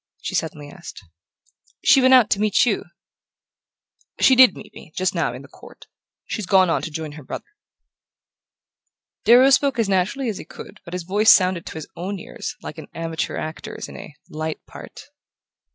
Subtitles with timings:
[0.19, 1.03] she suddenly asked.
[1.85, 2.85] "She went out to meet you."
[4.19, 5.85] "She DID meet me, just now, in the court.
[6.25, 7.45] She's gone on to join her brother."
[9.25, 12.55] Darrow spoke as naturally as he could, but his voice sounded to his own ears
[12.63, 15.03] like an amateur actor's in a "light" part.